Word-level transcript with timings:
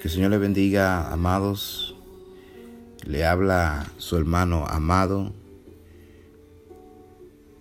Que 0.00 0.06
el 0.06 0.10
Señor 0.10 0.30
le 0.30 0.38
bendiga, 0.38 1.12
amados. 1.12 1.96
Le 3.04 3.24
habla 3.24 3.90
su 3.98 4.16
hermano 4.16 4.64
amado. 4.68 5.32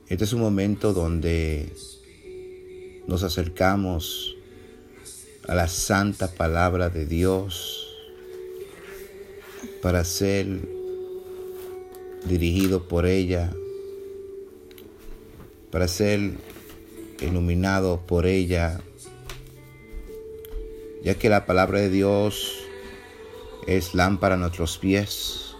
Este 0.08 0.24
es 0.24 0.34
un 0.34 0.42
momento 0.42 0.94
donde 0.94 1.74
nos 3.08 3.24
acercamos 3.24 4.36
a 5.48 5.56
la 5.56 5.68
santa 5.68 6.28
palabra 6.28 6.90
de 6.92 7.08
Dios 7.08 7.88
para 9.82 10.04
ser 10.04 10.46
dirigido 12.26 12.88
por 12.88 13.08
ella, 13.08 13.52
para 15.72 15.88
ser 15.88 16.34
iluminado 17.20 18.06
por 18.06 18.28
ella, 18.28 18.82
ya 21.08 21.16
que 21.16 21.30
la 21.30 21.46
palabra 21.46 21.80
de 21.80 21.90
Dios 21.90 22.66
es 23.66 23.96
lámpara 23.96 24.36
a 24.36 24.38
nuestros 24.38 24.78
pies, 24.78 25.56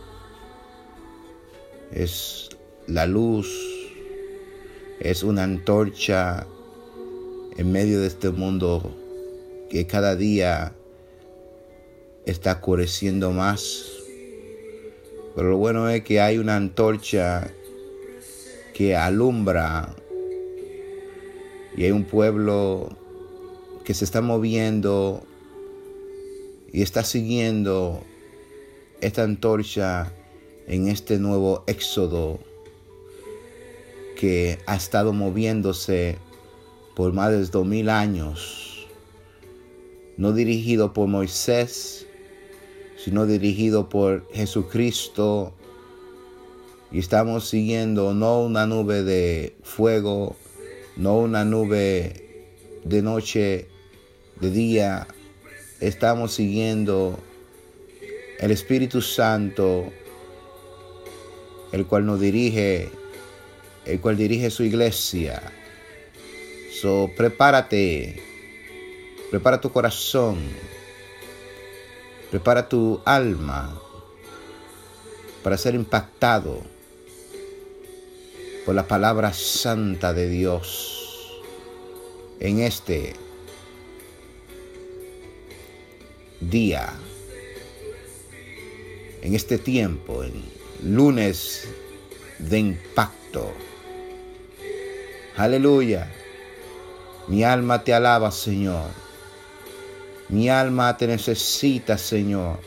es 1.90 2.50
la 2.86 3.06
luz, 3.06 3.48
es 5.00 5.24
una 5.24 5.44
antorcha 5.44 6.46
en 7.56 7.72
medio 7.72 8.02
de 8.02 8.08
este 8.08 8.30
mundo 8.32 8.94
que 9.70 9.88
cada 9.88 10.18
día 10.18 10.74
está 12.26 12.52
oscureciendo 12.52 13.32
más. 13.32 13.86
Pero 15.34 15.52
lo 15.52 15.56
bueno 15.56 15.88
es 15.88 16.04
que 16.04 16.20
hay 16.20 16.40
una 16.40 16.58
antorcha 16.58 17.54
que 18.74 18.98
alumbra 18.98 19.96
y 21.78 21.86
hay 21.86 21.92
un 21.92 22.04
pueblo 22.04 22.90
que 23.86 23.94
se 23.94 24.04
está 24.04 24.20
moviendo 24.20 25.24
y 26.78 26.84
está 26.84 27.04
siguiendo 27.04 28.04
esta 29.02 29.24
antorcha 29.24 30.14
en 30.68 30.90
este 30.90 31.18
nuevo 31.18 31.64
éxodo 31.66 32.40
que 34.16 34.60
ha 34.68 34.76
estado 34.76 35.12
moviéndose 35.12 36.20
por 36.96 37.14
más 37.14 37.32
de 37.32 37.44
dos 37.48 37.66
mil 37.66 37.90
años, 37.90 38.88
no 40.18 40.34
dirigido 40.34 40.94
por 40.94 41.08
Moisés, 41.08 42.06
sino 43.04 43.26
dirigido 43.26 43.90
por 43.90 44.32
Jesucristo. 44.32 45.56
Y 46.92 47.00
estamos 47.00 47.50
siguiendo 47.50 48.14
no 48.14 48.42
una 48.42 48.68
nube 48.68 49.02
de 49.02 49.56
fuego, 49.64 50.36
no 50.96 51.18
una 51.18 51.44
nube 51.44 52.54
de 52.84 53.02
noche, 53.02 53.68
de 54.40 54.52
día. 54.52 55.08
Estamos 55.80 56.34
siguiendo 56.34 57.20
el 58.40 58.50
Espíritu 58.50 59.00
Santo, 59.00 59.92
el 61.72 61.86
cual 61.86 62.08
nos 62.08 62.20
dirige, 62.20 62.90
el 63.86 64.02
cual 64.02 64.18
dirige 64.18 64.50
su 64.50 64.64
iglesia. 64.64 65.40
So, 66.82 67.12
prepárate, 67.16 68.20
prepara 69.30 69.62
tu 69.62 69.72
corazón, 69.72 70.40
prepara 72.32 72.68
tu 72.68 73.00
alma 73.06 73.80
para 75.44 75.58
ser 75.58 75.76
impactado 75.76 76.64
por 78.66 78.74
la 78.74 78.88
palabra 78.88 79.32
santa 79.32 80.12
de 80.12 80.28
Dios 80.28 81.40
en 82.40 82.62
este 82.62 83.27
día, 86.40 86.94
en 89.22 89.36
este 89.36 89.58
tiempo, 89.58 90.24
en 90.24 90.34
lunes 90.84 91.68
de 92.40 92.60
impacto. 92.60 93.52
Aleluya. 95.36 96.12
Mi 97.28 97.44
alma 97.44 97.84
te 97.84 97.94
alaba, 97.94 98.32
Señor. 98.32 98.90
Mi 100.30 100.50
alma 100.50 100.98
te 100.98 101.08
necesita, 101.08 101.98
Señor. 101.98 102.60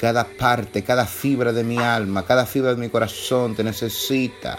Cada 0.00 0.24
parte, 0.24 0.84
cada 0.84 1.06
fibra 1.06 1.52
de 1.52 1.64
mi 1.64 1.78
alma, 1.78 2.24
cada 2.24 2.46
fibra 2.46 2.74
de 2.74 2.80
mi 2.80 2.88
corazón 2.88 3.56
te 3.56 3.64
necesita. 3.64 4.58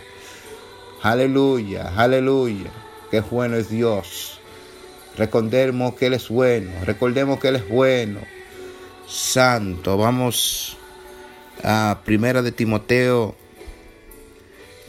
Aleluya, 1.02 1.94
aleluya. 1.96 2.72
Qué 3.10 3.22
bueno 3.22 3.56
es 3.56 3.70
Dios. 3.70 4.39
Recordemos 5.20 5.96
que 5.96 6.06
Él 6.06 6.14
es 6.14 6.30
bueno. 6.30 6.72
Recordemos 6.86 7.42
que 7.42 7.50
Él 7.50 7.58
es 7.58 7.68
bueno. 7.68 8.22
Santo. 9.06 9.98
Vamos 9.98 10.78
a 11.62 12.00
Primera 12.06 12.42
de 12.42 12.54
Timoteo, 12.54 13.36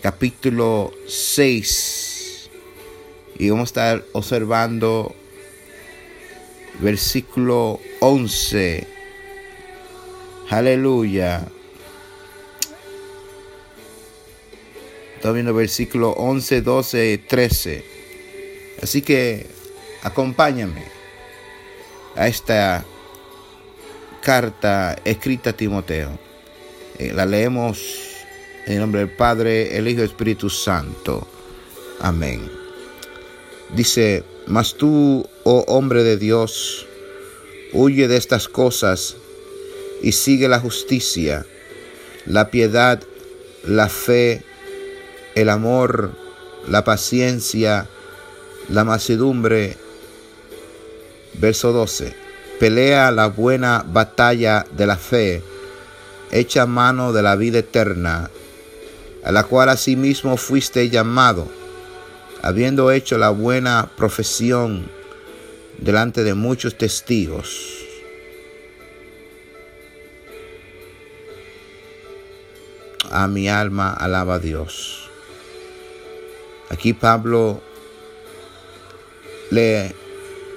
capítulo 0.00 0.92
6. 1.08 2.48
Y 3.41 3.50
vamos 3.50 3.62
a 3.62 3.70
estar 3.70 4.04
observando 4.12 5.16
versículo 6.78 7.80
11. 7.98 8.86
Aleluya. 10.48 11.44
Estamos 15.16 15.34
viendo 15.34 15.54
versículo 15.54 16.10
11, 16.10 16.62
12, 16.62 17.18
13. 17.18 17.84
Así 18.80 19.02
que 19.02 19.58
acompáñame 20.03 20.84
a 22.16 22.28
esta 22.28 22.84
carta 24.22 24.97
escrita 25.05 25.50
a 25.50 25.53
Timoteo. 25.53 26.19
Eh, 26.99 27.12
la 27.15 27.25
leemos 27.27 27.81
en 28.66 28.75
el 28.75 28.81
nombre 28.81 29.00
del 29.00 29.10
Padre, 29.10 29.77
el 29.77 29.89
Hijo 29.89 30.00
y 30.00 30.03
el 30.03 30.10
Espíritu 30.10 30.50
Santo. 30.50 31.27
Amén. 32.00 32.50
Dice, 33.75 34.25
mas 34.47 34.75
tú, 34.75 35.28
oh 35.44 35.65
hombre 35.69 36.03
de 36.03 36.16
Dios, 36.16 36.87
huye 37.72 38.09
de 38.09 38.16
estas 38.16 38.49
cosas 38.49 39.16
y 40.03 40.12
sigue 40.12 40.49
la 40.49 40.59
justicia, 40.59 41.47
la 42.27 42.50
piedad, 42.50 43.03
la 43.65 43.89
fe, 43.89 44.43
el 45.34 45.49
amor, 45.49 46.12
la 46.69 46.84
paciencia, 46.84 47.89
la 48.69 48.84
mansedumbre. 48.84 49.77
Verso 51.34 51.72
12. 51.72 52.14
Pelea 52.58 53.10
la 53.10 53.28
buena 53.28 53.84
batalla 53.86 54.66
de 54.76 54.86
la 54.86 54.96
fe, 54.96 55.42
echa 56.30 56.66
mano 56.66 57.12
de 57.12 57.22
la 57.22 57.36
vida 57.36 57.60
eterna, 57.60 58.30
a 59.24 59.32
la 59.32 59.44
cual 59.44 59.70
asimismo 59.70 60.36
fuiste 60.36 60.91
llamado, 60.91 61.48
habiendo 62.42 62.91
hecho 62.91 63.16
la 63.16 63.30
buena 63.30 63.91
profesión 63.96 64.91
delante 65.78 66.22
de 66.22 66.34
muchos 66.34 66.76
testigos. 66.76 67.78
A 73.10 73.26
mi 73.26 73.48
alma 73.48 73.92
alaba 73.92 74.34
a 74.34 74.38
Dios. 74.38 75.08
Aquí 76.68 76.92
Pablo 76.92 77.60
le 79.50 79.97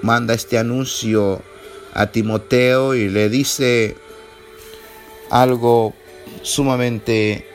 manda 0.03 0.33
este 0.33 0.57
anuncio 0.57 1.41
a 1.93 2.11
Timoteo 2.11 2.93
y 2.93 3.09
le 3.09 3.29
dice 3.29 3.95
algo 5.29 5.95
sumamente 6.41 7.47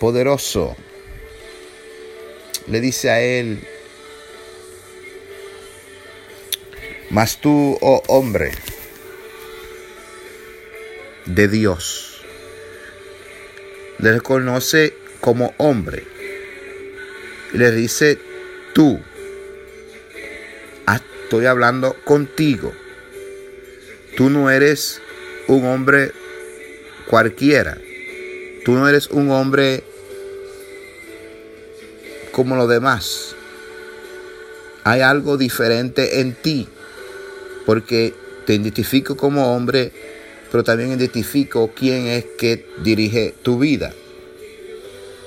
poderoso. 0.00 0.74
Le 2.66 2.80
dice 2.80 3.10
a 3.10 3.20
él, 3.20 3.60
mas 7.10 7.40
tú, 7.40 7.78
oh 7.80 8.02
hombre 8.08 8.52
de 11.26 11.46
Dios, 11.46 12.22
le 13.98 14.12
reconoce 14.12 14.94
como 15.20 15.54
hombre 15.58 16.04
y 17.52 17.58
le 17.58 17.70
dice 17.70 18.18
tú. 18.72 19.00
Estoy 21.26 21.46
hablando 21.46 21.96
contigo. 22.04 22.72
Tú 24.16 24.30
no 24.30 24.48
eres 24.48 25.02
un 25.48 25.66
hombre 25.66 26.12
cualquiera. 27.10 27.78
Tú 28.64 28.74
no 28.74 28.88
eres 28.88 29.08
un 29.08 29.32
hombre 29.32 29.82
como 32.30 32.54
los 32.54 32.68
demás. 32.68 33.34
Hay 34.84 35.00
algo 35.00 35.36
diferente 35.36 36.20
en 36.20 36.36
ti. 36.36 36.68
Porque 37.66 38.14
te 38.46 38.54
identifico 38.54 39.16
como 39.16 39.52
hombre, 39.52 39.90
pero 40.52 40.62
también 40.62 40.92
identifico 40.92 41.72
quién 41.74 42.06
es 42.06 42.24
que 42.38 42.68
dirige 42.84 43.34
tu 43.42 43.58
vida. 43.58 43.92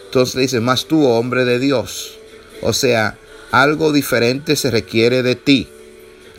Entonces 0.06 0.36
dice, 0.40 0.62
más 0.62 0.86
tú, 0.86 1.06
hombre 1.06 1.44
de 1.44 1.60
Dios. 1.60 2.18
O 2.62 2.72
sea, 2.72 3.18
algo 3.52 3.92
diferente 3.92 4.56
se 4.56 4.72
requiere 4.72 5.24
de 5.24 5.36
ti. 5.36 5.68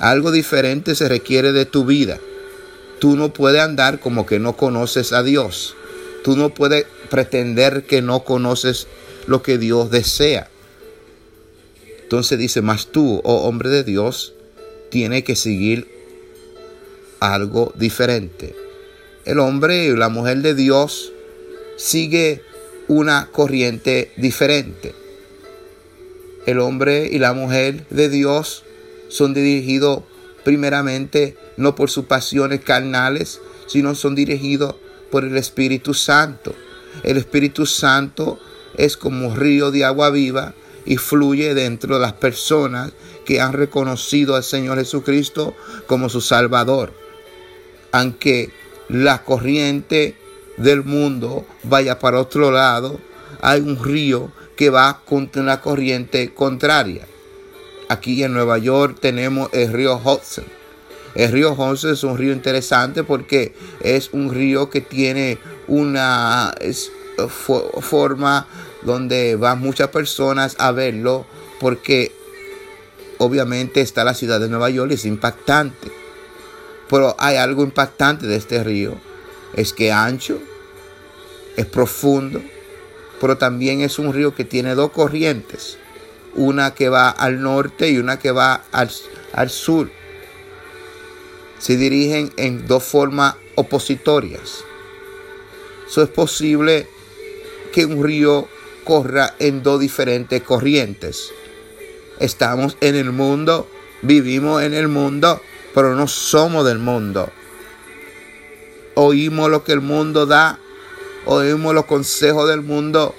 Algo 0.00 0.32
diferente 0.32 0.94
se 0.94 1.08
requiere 1.08 1.52
de 1.52 1.66
tu 1.66 1.84
vida. 1.84 2.18
Tú 2.98 3.16
no 3.16 3.32
puedes 3.34 3.60
andar 3.60 4.00
como 4.00 4.24
que 4.24 4.38
no 4.38 4.56
conoces 4.56 5.12
a 5.12 5.22
Dios. 5.22 5.76
Tú 6.24 6.36
no 6.36 6.54
puedes 6.54 6.86
pretender 7.10 7.84
que 7.84 8.00
no 8.00 8.24
conoces 8.24 8.86
lo 9.26 9.42
que 9.42 9.58
Dios 9.58 9.90
desea. 9.90 10.48
Entonces 12.02 12.38
dice, 12.38 12.62
más 12.62 12.86
tú, 12.86 13.20
oh 13.24 13.46
hombre 13.46 13.68
de 13.68 13.84
Dios, 13.84 14.32
tiene 14.90 15.22
que 15.22 15.36
seguir 15.36 15.86
algo 17.20 17.72
diferente. 17.76 18.56
El 19.26 19.38
hombre 19.38 19.84
y 19.84 19.96
la 19.96 20.08
mujer 20.08 20.38
de 20.38 20.54
Dios 20.54 21.12
sigue 21.76 22.42
una 22.88 23.28
corriente 23.30 24.12
diferente. 24.16 24.94
El 26.46 26.58
hombre 26.58 27.06
y 27.12 27.18
la 27.18 27.34
mujer 27.34 27.86
de 27.90 28.08
Dios 28.08 28.64
son 29.10 29.34
dirigidos 29.34 30.02
primeramente 30.44 31.36
no 31.56 31.74
por 31.74 31.90
sus 31.90 32.06
pasiones 32.06 32.60
carnales, 32.60 33.40
sino 33.66 33.94
son 33.94 34.14
dirigidos 34.14 34.76
por 35.10 35.24
el 35.24 35.36
Espíritu 35.36 35.92
Santo. 35.92 36.54
El 37.02 37.18
Espíritu 37.18 37.66
Santo 37.66 38.38
es 38.76 38.96
como 38.96 39.28
un 39.28 39.36
río 39.36 39.70
de 39.70 39.84
agua 39.84 40.10
viva 40.10 40.54
y 40.86 40.96
fluye 40.96 41.54
dentro 41.54 41.96
de 41.96 42.00
las 42.00 42.14
personas 42.14 42.92
que 43.26 43.40
han 43.40 43.52
reconocido 43.52 44.34
al 44.34 44.42
Señor 44.42 44.78
Jesucristo 44.78 45.54
como 45.86 46.08
su 46.08 46.20
Salvador. 46.20 46.92
Aunque 47.92 48.50
la 48.88 49.22
corriente 49.24 50.16
del 50.56 50.84
mundo 50.84 51.46
vaya 51.64 51.98
para 51.98 52.20
otro 52.20 52.50
lado, 52.50 52.98
hay 53.40 53.60
un 53.60 53.82
río 53.82 54.32
que 54.56 54.70
va 54.70 55.02
contra 55.04 55.42
una 55.42 55.60
corriente 55.60 56.34
contraria. 56.34 57.06
Aquí 57.90 58.22
en 58.22 58.32
Nueva 58.32 58.56
York 58.58 58.98
tenemos 59.00 59.50
el 59.52 59.72
río 59.72 59.96
Hudson. 59.96 60.44
El 61.16 61.32
río 61.32 61.54
Hudson 61.54 61.92
es 61.92 62.04
un 62.04 62.16
río 62.16 62.32
interesante 62.32 63.02
porque 63.02 63.52
es 63.80 64.10
un 64.12 64.32
río 64.32 64.70
que 64.70 64.80
tiene 64.80 65.38
una 65.66 66.54
forma 67.80 68.46
donde 68.82 69.34
van 69.34 69.58
muchas 69.58 69.88
personas 69.88 70.54
a 70.60 70.70
verlo 70.70 71.26
porque 71.58 72.12
obviamente 73.18 73.80
está 73.80 74.04
la 74.04 74.14
ciudad 74.14 74.38
de 74.38 74.48
Nueva 74.48 74.70
York, 74.70 74.92
es 74.92 75.04
impactante. 75.04 75.90
Pero 76.88 77.16
hay 77.18 77.38
algo 77.38 77.64
impactante 77.64 78.28
de 78.28 78.36
este 78.36 78.62
río, 78.62 78.94
es 79.54 79.72
que 79.72 79.90
ancho, 79.90 80.38
es 81.56 81.66
profundo, 81.66 82.40
pero 83.20 83.36
también 83.36 83.80
es 83.80 83.98
un 83.98 84.12
río 84.12 84.32
que 84.32 84.44
tiene 84.44 84.76
dos 84.76 84.92
corrientes, 84.92 85.76
una 86.34 86.74
que 86.74 86.88
va 86.88 87.10
al 87.10 87.42
norte 87.42 87.90
y 87.90 87.98
una 87.98 88.18
que 88.18 88.30
va 88.30 88.62
al, 88.72 88.90
al 89.32 89.50
sur. 89.50 89.90
Se 91.58 91.76
dirigen 91.76 92.32
en 92.36 92.66
dos 92.66 92.84
formas 92.84 93.34
opositorias. 93.54 94.64
Eso 95.88 96.02
es 96.02 96.08
posible 96.08 96.86
que 97.72 97.84
un 97.84 98.02
río 98.02 98.48
corra 98.84 99.34
en 99.38 99.62
dos 99.62 99.80
diferentes 99.80 100.42
corrientes. 100.42 101.32
Estamos 102.18 102.76
en 102.80 102.96
el 102.96 103.12
mundo, 103.12 103.68
vivimos 104.02 104.62
en 104.62 104.74
el 104.74 104.88
mundo, 104.88 105.40
pero 105.74 105.94
no 105.94 106.06
somos 106.08 106.66
del 106.66 106.78
mundo. 106.78 107.30
Oímos 108.94 109.50
lo 109.50 109.64
que 109.64 109.72
el 109.72 109.80
mundo 109.80 110.26
da, 110.26 110.58
oímos 111.26 111.74
los 111.74 111.86
consejos 111.86 112.48
del 112.48 112.62
mundo, 112.62 113.14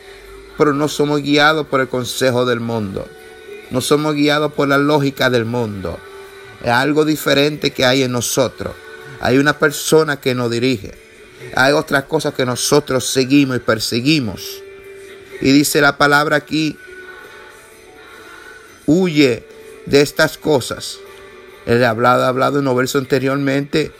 pero 0.57 0.73
no 0.73 0.87
somos 0.87 1.21
guiados 1.21 1.67
por 1.67 1.81
el 1.81 1.87
consejo 1.87 2.45
del 2.45 2.59
mundo. 2.59 3.07
No 3.71 3.81
somos 3.81 4.15
guiados 4.15 4.53
por 4.53 4.67
la 4.67 4.77
lógica 4.77 5.29
del 5.29 5.45
mundo. 5.45 5.97
Es 6.61 6.69
algo 6.69 7.05
diferente 7.05 7.71
que 7.71 7.85
hay 7.85 8.03
en 8.03 8.11
nosotros. 8.11 8.73
Hay 9.19 9.37
una 9.37 9.57
persona 9.57 10.19
que 10.19 10.35
nos 10.35 10.51
dirige. 10.51 10.93
Hay 11.55 11.73
otras 11.73 12.03
cosas 12.03 12.33
que 12.33 12.45
nosotros 12.45 13.05
seguimos 13.05 13.57
y 13.57 13.59
perseguimos. 13.59 14.61
Y 15.41 15.51
dice 15.51 15.81
la 15.81 15.97
palabra 15.97 16.35
aquí, 16.37 16.77
huye 18.85 19.43
de 19.85 20.01
estas 20.01 20.37
cosas. 20.37 20.99
Él 21.65 21.83
ha 21.83 21.89
hablado, 21.89 22.23
ha 22.23 22.27
hablado 22.27 22.59
en 22.59 22.67
un 22.67 22.75
verso 22.75 22.97
anteriormente 22.97 23.91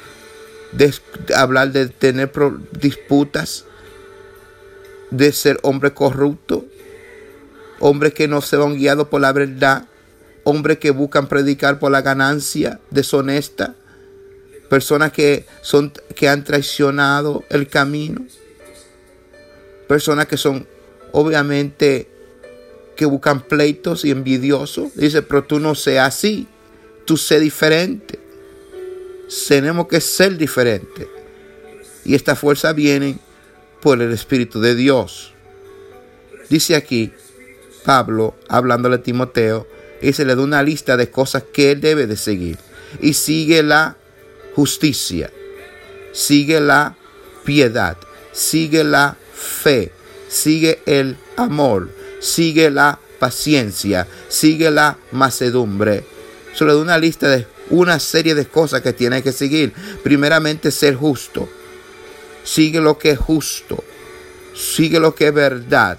de, 0.72 0.94
hablar 1.36 1.72
de 1.72 1.88
tener 1.88 2.32
disputas, 2.72 3.66
de 5.12 5.32
ser 5.32 5.60
hombre 5.62 5.94
corrupto, 5.94 6.66
hombres 7.80 8.14
que 8.14 8.28
no 8.28 8.42
se 8.42 8.58
van 8.58 8.76
guiados 8.76 9.08
por 9.08 9.22
la 9.22 9.34
verdad, 9.34 9.88
hombres 10.44 10.80
que 10.80 10.92
buscan 10.92 11.28
predicar 11.28 11.80
por 11.80 11.92
la 11.92 12.02
ganancia 12.02 12.80
deshonesta, 12.90 13.76
personas 14.70 15.12
que, 15.12 15.46
son, 15.62 15.92
que 16.16 16.30
han 16.30 16.44
traicionado 16.44 17.44
el 17.50 17.68
camino, 17.68 18.26
personas 19.88 20.26
que 20.28 20.38
son 20.38 20.66
obviamente 21.12 22.08
que 22.96 23.06
buscan 23.06 23.42
pleitos 23.42 24.06
y 24.06 24.12
envidiosos. 24.12 24.92
Dice, 24.96 25.22
pero 25.22 25.44
tú 25.44 25.60
no 25.60 25.76
seas 25.76 26.08
así, 26.08 26.48
tú 27.06 27.18
sé 27.18 27.40
diferente. 27.40 28.20
Tenemos 29.48 29.88
que 29.88 30.02
ser 30.02 30.38
diferentes. 30.38 31.08
Y 32.06 32.16
esta 32.16 32.36
fuerza 32.36 32.74
viene 32.74 33.20
por 33.82 34.02
el 34.02 34.12
Espíritu 34.12 34.62
de 34.62 34.76
Dios. 34.76 35.34
Dice 36.50 36.76
aquí 36.76 37.12
Pablo, 37.84 38.36
hablándole 38.48 38.96
a 38.96 39.04
Timoteo, 39.04 39.68
y 40.02 40.14
se 40.14 40.26
le 40.26 40.36
da 40.36 40.42
una 40.42 40.64
lista 40.64 40.98
de 40.98 41.10
cosas 41.10 41.44
que 41.54 41.72
él 41.72 41.82
debe 41.82 42.08
de 42.08 42.18
seguir. 42.18 42.58
Y 43.00 43.14
sigue 43.14 43.64
la 43.64 43.98
justicia, 44.56 45.32
sigue 46.12 46.60
la 46.60 46.96
piedad, 47.46 47.98
sigue 48.32 48.84
la 48.84 49.16
fe, 49.34 49.92
sigue 50.28 50.82
el 50.86 51.18
amor, 51.38 51.90
sigue 52.20 52.70
la 52.70 53.00
paciencia, 53.20 54.08
sigue 54.28 54.72
la 54.72 54.98
macedumbre. 55.12 56.04
Solo 56.54 56.76
de 56.76 56.82
una 56.82 56.98
lista 56.98 57.30
de 57.30 57.48
una 57.70 58.00
serie 58.00 58.36
de 58.36 58.46
cosas 58.46 58.82
que 58.82 58.94
tiene 58.94 59.24
que 59.24 59.32
seguir. 59.32 59.74
Primeramente, 60.04 60.72
ser 60.72 60.96
justo. 60.96 61.48
Sigue 62.44 62.80
lo 62.80 62.98
que 62.98 63.12
es 63.12 63.20
justo. 63.20 63.84
Sigue 64.54 65.00
lo 65.00 65.16
que 65.16 65.28
es 65.28 65.34
verdad. 65.34 65.98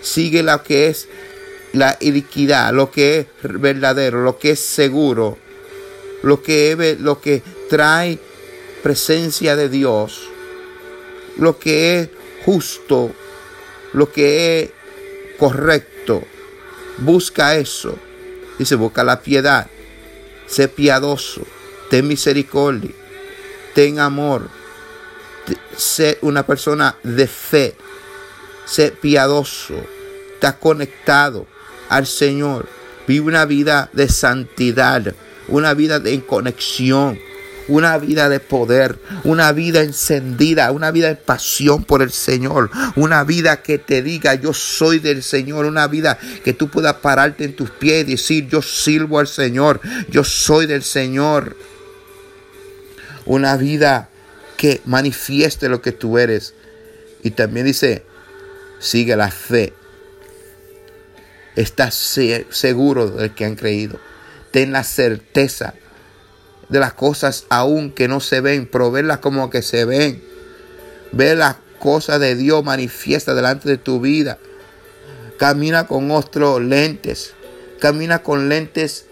Sigue 0.00 0.42
lo 0.42 0.62
que 0.62 0.88
es 0.88 1.08
la 1.72 1.96
iniquidad, 2.00 2.72
lo 2.72 2.90
que 2.90 3.20
es 3.20 3.26
verdadero, 3.42 4.22
lo 4.22 4.38
que 4.38 4.50
es 4.50 4.60
seguro, 4.60 5.36
lo 6.22 6.42
que, 6.42 6.72
es, 6.72 7.00
lo 7.00 7.20
que 7.20 7.42
trae 7.68 8.18
presencia 8.82 9.56
de 9.56 9.68
Dios, 9.68 10.28
lo 11.36 11.58
que 11.58 12.00
es 12.00 12.08
justo, 12.44 13.12
lo 13.92 14.10
que 14.10 14.60
es 14.60 14.70
correcto. 15.38 16.22
Busca 16.98 17.56
eso. 17.56 17.98
Dice, 18.58 18.74
busca 18.76 19.04
la 19.04 19.20
piedad. 19.20 19.66
Sé 20.46 20.68
piadoso. 20.68 21.42
Ten 21.90 22.08
misericordia. 22.08 22.92
Ten 23.74 23.98
amor. 23.98 24.48
Sé 25.76 26.18
una 26.22 26.46
persona 26.46 26.96
de 27.02 27.26
fe. 27.26 27.74
Sé 28.64 28.90
piadoso. 28.90 29.74
Está 30.34 30.58
conectado 30.58 31.46
al 31.88 32.06
Señor. 32.06 32.68
Vive 33.06 33.26
una 33.26 33.44
vida 33.44 33.90
de 33.92 34.08
santidad. 34.08 35.14
Una 35.48 35.74
vida 35.74 36.00
de 36.00 36.24
conexión 36.24 37.18
una 37.68 37.98
vida 37.98 38.28
de 38.28 38.40
poder, 38.40 38.98
una 39.24 39.52
vida 39.52 39.82
encendida, 39.82 40.70
una 40.70 40.90
vida 40.90 41.08
de 41.08 41.16
pasión 41.16 41.84
por 41.84 42.02
el 42.02 42.10
Señor, 42.10 42.70
una 42.94 43.24
vida 43.24 43.62
que 43.62 43.78
te 43.78 44.02
diga 44.02 44.34
yo 44.34 44.52
soy 44.52 44.98
del 44.98 45.22
Señor, 45.22 45.66
una 45.66 45.86
vida 45.88 46.18
que 46.44 46.52
tú 46.52 46.68
puedas 46.68 46.94
pararte 46.94 47.44
en 47.44 47.56
tus 47.56 47.70
pies 47.70 48.06
y 48.06 48.12
decir 48.12 48.48
yo 48.48 48.62
sirvo 48.62 49.18
al 49.18 49.26
Señor, 49.26 49.80
yo 50.08 50.24
soy 50.24 50.66
del 50.66 50.82
Señor. 50.82 51.56
Una 53.24 53.56
vida 53.56 54.10
que 54.56 54.80
manifieste 54.84 55.68
lo 55.68 55.82
que 55.82 55.92
tú 55.92 56.18
eres. 56.18 56.54
Y 57.22 57.30
también 57.30 57.66
dice, 57.66 58.04
sigue 58.78 59.16
la 59.16 59.30
fe. 59.30 59.72
Estás 61.54 61.94
seguro 62.50 63.10
del 63.10 63.34
que 63.34 63.44
han 63.44 63.56
creído. 63.56 63.98
Ten 64.50 64.72
la 64.72 64.84
certeza 64.84 65.74
de 66.68 66.80
las 66.80 66.94
cosas 66.94 67.46
aún 67.48 67.92
que 67.92 68.08
no 68.08 68.20
se 68.20 68.40
ven, 68.40 68.66
pero 68.66 68.90
verlas 68.90 69.18
como 69.18 69.50
que 69.50 69.62
se 69.62 69.84
ven. 69.84 70.22
Ver 71.12 71.38
las 71.38 71.56
cosas 71.78 72.20
de 72.20 72.34
Dios 72.34 72.64
manifiesta 72.64 73.34
delante 73.34 73.68
de 73.68 73.78
tu 73.78 74.00
vida. 74.00 74.38
Camina 75.38 75.86
con 75.86 76.10
otros 76.10 76.60
lentes. 76.60 77.32
Camina 77.80 78.22
con 78.22 78.48
lentes 78.48 79.06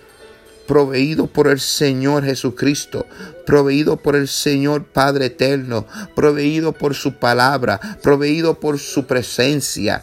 proveídos 0.66 1.28
por 1.28 1.48
el 1.48 1.60
Señor 1.60 2.24
Jesucristo, 2.24 3.06
proveído 3.46 3.96
por 3.96 4.16
el 4.16 4.28
Señor 4.28 4.84
Padre 4.84 5.26
Eterno, 5.26 5.86
proveído 6.14 6.72
por 6.72 6.94
su 6.94 7.14
palabra, 7.14 7.80
proveído 8.02 8.58
por 8.60 8.78
su 8.78 9.06
presencia. 9.06 10.02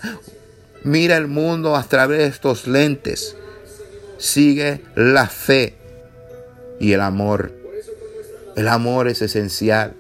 Mira 0.84 1.18
el 1.18 1.28
mundo 1.28 1.76
a 1.76 1.84
través 1.84 2.20
de 2.20 2.26
estos 2.28 2.68
lentes. 2.68 3.36
Sigue 4.18 4.82
la 4.96 5.28
fe 5.28 5.76
y 6.80 6.94
el 6.94 7.02
amor. 7.02 7.52
El 8.56 8.68
amor 8.68 9.08
es 9.08 9.22
esencial. 9.22 9.94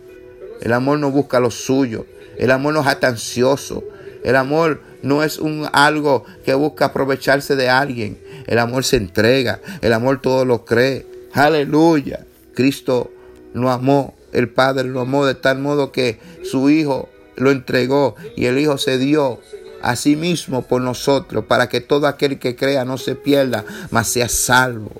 El 0.61 0.73
amor 0.73 0.99
no 0.99 1.11
busca 1.11 1.39
lo 1.39 1.51
suyo. 1.51 2.05
El 2.37 2.51
amor 2.51 2.73
no 2.73 2.81
es 2.81 2.87
atancioso. 2.87 3.83
El 4.23 4.35
amor 4.35 4.81
no 5.01 5.23
es 5.23 5.39
un 5.39 5.67
algo 5.71 6.25
que 6.45 6.53
busca 6.53 6.85
aprovecharse 6.85 7.55
de 7.55 7.69
alguien. 7.69 8.19
El 8.47 8.59
amor 8.59 8.83
se 8.83 8.97
entrega. 8.97 9.59
El 9.81 9.93
amor 9.93 10.21
todo 10.21 10.45
lo 10.45 10.65
cree. 10.65 11.05
Aleluya. 11.33 12.25
Cristo 12.53 13.11
lo 13.53 13.69
amó. 13.69 14.15
El 14.31 14.49
Padre 14.49 14.87
lo 14.87 15.01
amó 15.01 15.25
de 15.25 15.35
tal 15.35 15.59
modo 15.59 15.91
que 15.91 16.19
su 16.43 16.69
Hijo 16.69 17.09
lo 17.35 17.51
entregó 17.51 18.15
y 18.35 18.45
el 18.45 18.59
Hijo 18.59 18.77
se 18.77 18.97
dio 18.97 19.39
a 19.81 19.95
sí 19.95 20.15
mismo 20.15 20.61
por 20.61 20.81
nosotros 20.81 21.45
para 21.45 21.67
que 21.67 21.81
todo 21.81 22.07
aquel 22.07 22.39
que 22.39 22.55
crea 22.55 22.85
no 22.85 22.97
se 22.97 23.15
pierda, 23.15 23.65
mas 23.89 24.07
sea 24.07 24.29
salvo. 24.29 24.91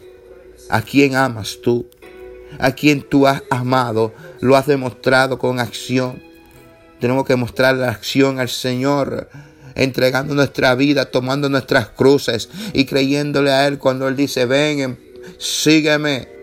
¿A 0.70 0.82
quién 0.82 1.16
amas 1.16 1.60
tú? 1.62 1.88
¿A 2.60 2.72
quién 2.72 3.02
tú 3.02 3.28
has 3.28 3.44
amado? 3.50 4.14
Lo 4.40 4.56
has 4.56 4.68
demostrado 4.68 5.38
con 5.38 5.60
acción. 5.60 6.22
Tenemos 7.00 7.26
que 7.26 7.36
mostrar 7.36 7.76
la 7.76 7.90
acción 7.90 8.40
al 8.40 8.50
Señor 8.50 9.30
entregando 9.76 10.36
nuestra 10.36 10.76
vida, 10.76 11.06
tomando 11.06 11.50
nuestras 11.50 11.90
cruces 11.90 12.50
y 12.74 12.86
creyéndole 12.86 13.52
a 13.52 13.68
Él 13.68 13.80
cuando 13.80 14.08
Él 14.08 14.16
dice, 14.16 14.46
ven, 14.46 15.00
sígueme. 15.38 16.41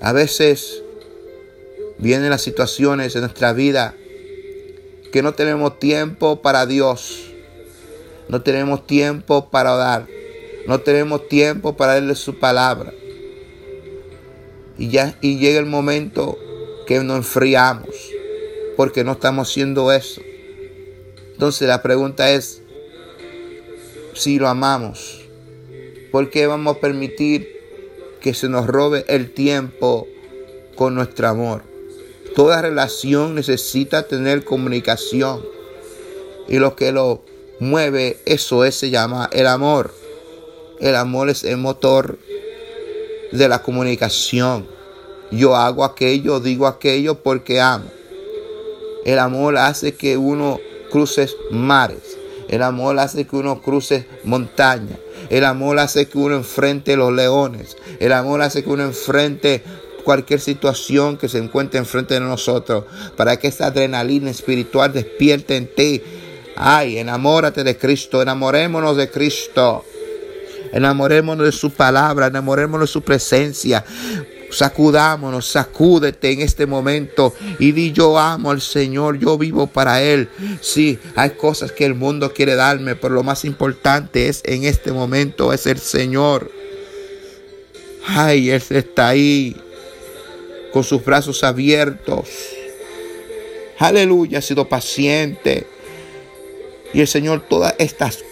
A 0.00 0.12
veces 0.12 0.82
vienen 1.98 2.30
las 2.30 2.42
situaciones 2.42 3.14
en 3.14 3.22
nuestra 3.22 3.52
vida 3.52 3.94
que 5.12 5.22
no 5.22 5.34
tenemos 5.34 5.78
tiempo 5.78 6.40
para 6.42 6.66
Dios. 6.66 7.32
No 8.28 8.42
tenemos 8.42 8.86
tiempo 8.86 9.50
para 9.50 9.74
orar. 9.74 10.06
No 10.66 10.80
tenemos 10.80 11.28
tiempo 11.28 11.76
para 11.76 11.94
darle 11.94 12.14
su 12.14 12.38
palabra. 12.38 12.92
Y 14.76 14.90
ya 14.90 15.18
y 15.20 15.38
llega 15.38 15.58
el 15.58 15.66
momento 15.66 16.38
que 16.86 17.02
nos 17.02 17.16
enfriamos 17.18 17.88
porque 18.76 19.02
no 19.02 19.12
estamos 19.12 19.48
haciendo 19.48 19.90
eso. 19.90 20.20
Entonces 21.32 21.66
la 21.66 21.82
pregunta 21.82 22.30
es 22.30 22.62
si 24.14 24.38
lo 24.38 24.48
amamos, 24.48 25.20
¿por 26.12 26.30
qué 26.30 26.46
vamos 26.46 26.76
a 26.76 26.80
permitir 26.80 27.57
que 28.20 28.34
se 28.34 28.48
nos 28.48 28.66
robe 28.66 29.04
el 29.08 29.32
tiempo 29.32 30.06
con 30.76 30.94
nuestro 30.94 31.28
amor? 31.28 31.62
Toda 32.34 32.62
relación 32.62 33.34
necesita 33.34 34.06
tener 34.06 34.44
comunicación. 34.44 35.44
Y 36.48 36.58
lo 36.58 36.76
que 36.76 36.92
lo 36.92 37.24
mueve, 37.60 38.18
eso 38.26 38.64
es, 38.64 38.76
se 38.76 38.90
llama 38.90 39.28
el 39.32 39.46
amor. 39.46 39.92
El 40.80 40.94
amor 40.94 41.28
es 41.30 41.44
el 41.44 41.56
motor 41.56 42.18
de 43.32 43.48
la 43.48 43.62
comunicación. 43.62 44.66
Yo 45.30 45.56
hago 45.56 45.84
aquello, 45.84 46.40
digo 46.40 46.66
aquello 46.66 47.22
porque 47.22 47.60
amo. 47.60 47.90
El 49.04 49.18
amor 49.18 49.56
hace 49.56 49.94
que 49.94 50.16
uno 50.16 50.60
cruce 50.90 51.28
mares. 51.50 52.16
El 52.48 52.62
amor 52.62 52.98
hace 52.98 53.26
que 53.26 53.36
uno 53.36 53.60
cruce 53.60 54.06
montañas. 54.24 54.98
El 55.30 55.44
amor 55.44 55.78
hace 55.78 56.08
que 56.08 56.18
uno 56.18 56.36
enfrente 56.36 56.96
los 56.96 57.12
leones. 57.12 57.76
El 58.00 58.12
amor 58.12 58.42
hace 58.42 58.62
que 58.62 58.70
uno 58.70 58.84
enfrente 58.84 59.62
cualquier 60.04 60.40
situación 60.40 61.18
que 61.18 61.28
se 61.28 61.36
encuentre 61.36 61.78
enfrente 61.78 62.14
de 62.14 62.20
nosotros, 62.20 62.84
para 63.14 63.36
que 63.36 63.48
esa 63.48 63.66
adrenalina 63.66 64.30
espiritual 64.30 64.90
despierte 64.90 65.56
en 65.56 65.66
ti. 65.66 66.02
Ay, 66.56 66.98
enamórate 66.98 67.62
de 67.62 67.76
Cristo, 67.76 68.22
enamorémonos 68.22 68.96
de 68.96 69.10
Cristo. 69.10 69.84
Enamorémonos 70.72 71.44
de 71.44 71.52
su 71.52 71.70
palabra, 71.70 72.28
enamorémonos 72.28 72.88
de 72.88 72.92
su 72.92 73.02
presencia. 73.02 73.84
Sacudámonos, 74.50 75.46
sacúdete 75.46 76.30
en 76.30 76.40
este 76.40 76.66
momento 76.66 77.34
y 77.58 77.72
di 77.72 77.92
yo 77.92 78.18
amo 78.18 78.50
al 78.50 78.60
Señor, 78.60 79.18
yo 79.18 79.36
vivo 79.36 79.66
para 79.66 80.02
Él. 80.02 80.28
Sí, 80.60 80.98
hay 81.14 81.30
cosas 81.30 81.72
que 81.72 81.84
el 81.84 81.94
mundo 81.94 82.32
quiere 82.32 82.54
darme, 82.54 82.96
pero 82.96 83.14
lo 83.14 83.22
más 83.22 83.44
importante 83.44 84.28
es 84.28 84.42
en 84.44 84.64
este 84.64 84.92
momento 84.92 85.52
es 85.52 85.66
el 85.66 85.78
Señor. 85.78 86.50
Ay, 88.06 88.50
Él 88.50 88.62
está 88.70 89.08
ahí 89.08 89.54
con 90.72 90.82
sus 90.82 91.04
brazos 91.04 91.44
abiertos. 91.44 92.28
Aleluya, 93.78 94.38
ha 94.38 94.42
sido 94.42 94.68
paciente. 94.68 95.66
Y 96.94 97.00
el 97.00 97.06
Señor, 97.06 97.44
todas 97.48 97.74
estas 97.78 98.24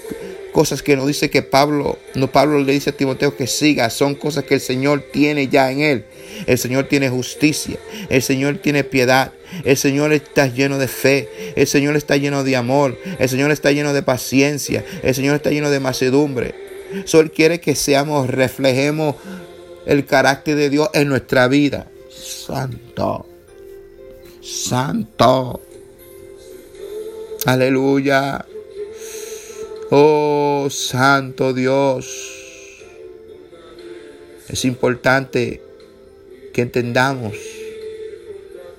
cosas 0.57 0.81
que 0.81 0.97
nos 0.97 1.07
dice 1.07 1.29
que 1.29 1.43
Pablo, 1.43 1.99
no 2.15 2.33
Pablo 2.33 2.59
le 2.61 2.73
dice 2.73 2.89
a 2.89 2.97
Timoteo 2.97 3.37
que 3.37 3.47
siga, 3.47 3.91
son 3.91 4.15
cosas 4.15 4.45
que 4.45 4.55
el 4.55 4.61
Señor 4.63 5.05
tiene 5.13 5.49
ya 5.49 5.71
en 5.71 5.83
él. 5.83 6.07
El 6.47 6.57
Señor 6.57 6.89
tiene 6.89 7.11
justicia, 7.11 7.77
el 8.09 8.23
Señor 8.23 8.57
tiene 8.57 8.83
piedad, 8.83 9.33
el 9.65 9.77
Señor 9.77 10.15
está 10.15 10.47
lleno 10.47 10.79
de 10.79 10.89
fe, 10.89 11.29
el 11.57 11.67
Señor 11.67 11.95
está 11.95 12.17
lleno 12.17 12.43
de 12.43 12.57
amor, 12.57 12.99
el 13.19 13.29
Señor 13.29 13.51
está 13.51 13.71
lleno 13.71 13.93
de 13.93 14.03
paciencia, 14.03 14.83
el 15.03 15.15
Señor 15.15 15.37
está 15.37 15.51
lleno 15.51 15.69
de 15.69 15.79
macedumbre. 15.79 16.55
Solo 17.05 17.31
quiere 17.31 17.61
que 17.61 17.75
seamos, 17.75 18.31
reflejemos 18.31 19.17
el 19.85 20.07
carácter 20.07 20.57
de 20.57 20.71
Dios 20.71 20.89
en 20.95 21.11
nuestra 21.11 21.49
vida 21.49 21.87
santo, 22.09 23.27
santo. 24.41 25.61
Aleluya. 27.45 28.43
Oh, 29.91 30.69
santo 30.71 31.53
Dios. 31.53 32.85
Es 34.49 34.65
importante 34.65 35.63
que 36.53 36.63
entendamos 36.63 37.35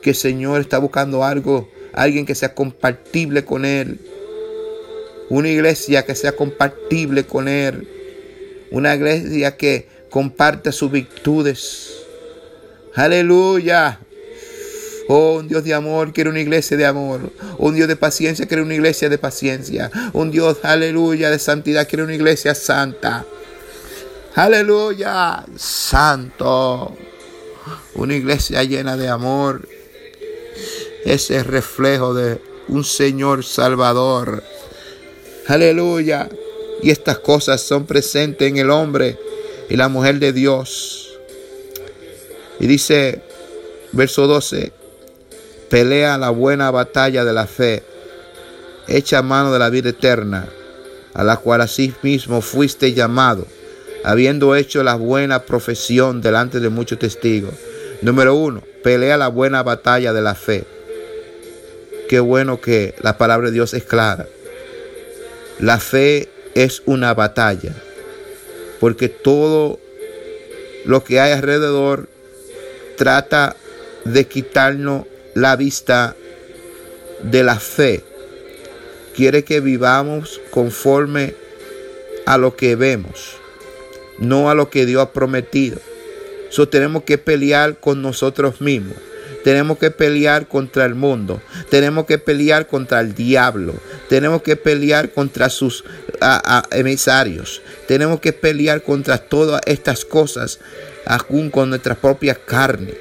que 0.01 0.11
el 0.11 0.15
Señor 0.15 0.61
está 0.61 0.77
buscando 0.79 1.23
algo, 1.23 1.69
alguien 1.93 2.25
que 2.25 2.35
sea 2.35 2.53
compatible 2.55 3.45
con 3.45 3.65
Él. 3.65 3.99
Una 5.29 5.49
iglesia 5.49 6.05
que 6.05 6.15
sea 6.15 6.33
compatible 6.33 7.25
con 7.25 7.47
Él. 7.47 7.87
Una 8.71 8.95
iglesia 8.95 9.57
que 9.57 9.87
comparte 10.09 10.71
sus 10.71 10.91
virtudes 10.91 11.97
Aleluya. 12.97 13.99
Oh, 15.07 15.37
un 15.39 15.47
Dios 15.47 15.63
de 15.63 15.73
amor 15.73 16.11
quiere 16.11 16.29
una 16.29 16.41
iglesia 16.41 16.75
de 16.75 16.85
amor. 16.85 17.31
Un 17.57 17.75
Dios 17.75 17.87
de 17.87 17.95
paciencia 17.95 18.45
quiere 18.45 18.63
una 18.63 18.75
iglesia 18.75 19.09
de 19.09 19.17
paciencia. 19.17 19.89
Un 20.13 20.31
Dios, 20.31 20.57
aleluya, 20.63 21.29
de 21.29 21.39
santidad 21.39 21.87
quiere 21.87 22.03
una 22.03 22.15
iglesia 22.15 22.53
santa. 22.53 23.25
Aleluya, 24.35 25.45
santo. 25.55 26.95
Una 27.95 28.15
iglesia 28.15 28.63
llena 28.63 28.97
de 28.97 29.07
amor. 29.07 29.67
Ese 31.05 31.41
reflejo 31.43 32.13
de 32.13 32.41
un 32.67 32.83
Señor 32.83 33.45
Salvador. 33.45 34.43
Aleluya. 35.47 36.29
Y 36.83 36.91
estas 36.91 37.19
cosas 37.19 37.61
son 37.61 37.85
presentes 37.85 38.47
en 38.47 38.57
el 38.57 38.69
hombre 38.69 39.17
y 39.69 39.77
la 39.77 39.87
mujer 39.87 40.19
de 40.19 40.33
Dios. 40.33 41.17
Y 42.59 42.67
dice, 42.67 43.21
verso 43.93 44.27
12, 44.27 44.71
pelea 45.69 46.17
la 46.17 46.29
buena 46.29 46.71
batalla 46.71 47.25
de 47.25 47.33
la 47.33 47.47
fe, 47.47 47.83
echa 48.87 49.21
mano 49.21 49.51
de 49.51 49.59
la 49.59 49.69
vida 49.69 49.89
eterna, 49.89 50.47
a 51.13 51.23
la 51.23 51.37
cual 51.37 51.67
mismo 52.03 52.41
fuiste 52.41 52.93
llamado, 52.93 53.45
habiendo 54.03 54.55
hecho 54.55 54.83
la 54.83 54.95
buena 54.95 55.43
profesión 55.43 56.21
delante 56.21 56.59
de 56.59 56.69
muchos 56.69 56.99
testigos. 56.99 57.53
Número 58.01 58.35
uno, 58.35 58.63
pelea 58.83 59.17
la 59.17 59.27
buena 59.27 59.63
batalla 59.63 60.13
de 60.13 60.21
la 60.21 60.35
fe. 60.35 60.65
Qué 62.07 62.19
bueno 62.19 62.61
que 62.61 62.95
la 63.01 63.17
palabra 63.17 63.47
de 63.47 63.53
Dios 63.53 63.73
es 63.73 63.83
clara. 63.83 64.27
La 65.59 65.79
fe 65.79 66.29
es 66.53 66.83
una 66.85 67.13
batalla, 67.13 67.73
porque 68.79 69.09
todo 69.09 69.79
lo 70.85 71.03
que 71.03 71.19
hay 71.19 71.33
alrededor 71.33 72.07
trata 72.95 73.55
de 74.05 74.25
quitarnos 74.27 75.05
la 75.37 75.55
vista 75.55 76.15
de 77.21 77.43
la 77.43 77.59
fe. 77.59 78.03
Quiere 79.15 79.43
que 79.43 79.59
vivamos 79.59 80.41
conforme 80.49 81.35
a 82.25 82.39
lo 82.39 82.55
que 82.55 82.75
vemos, 82.75 83.37
no 84.17 84.49
a 84.49 84.55
lo 84.55 84.71
que 84.71 84.87
Dios 84.87 85.03
ha 85.03 85.13
prometido. 85.13 85.77
So, 86.49 86.67
tenemos 86.67 87.03
que 87.03 87.19
pelear 87.19 87.77
con 87.79 88.01
nosotros 88.01 88.61
mismos. 88.61 88.97
Tenemos 89.43 89.77
que 89.77 89.91
pelear 89.91 90.47
contra 90.47 90.85
el 90.85 90.95
mundo. 90.95 91.39
Tenemos 91.69 92.05
que 92.05 92.17
pelear 92.17 92.65
contra 92.65 92.99
el 92.99 93.13
diablo. 93.13 93.75
Tenemos 94.09 94.41
que 94.41 94.55
pelear 94.55 95.11
contra 95.11 95.49
sus 95.49 95.83
emisarios. 96.71 97.61
Tenemos 97.87 98.19
que 98.21 98.33
pelear 98.33 98.81
contra 98.81 99.19
todas 99.19 99.61
estas 99.65 100.03
cosas 100.03 100.59
aún 101.05 101.51
con 101.51 101.69
nuestra 101.69 101.95
propia 101.95 102.33
carne, 102.33 102.95